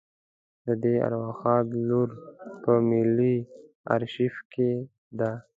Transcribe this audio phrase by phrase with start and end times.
[0.65, 2.09] د دې ارواښاد لور
[2.63, 3.35] په ملي
[3.95, 4.71] آرشیف کې
[5.19, 5.31] ده.